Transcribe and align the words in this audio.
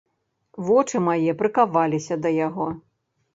Вочы 0.69 1.01
мае 1.07 1.35
прыкаваліся 1.41 2.19
да 2.23 2.33
яго. 2.47 2.67